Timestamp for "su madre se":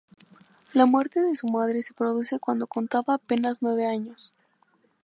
1.35-1.93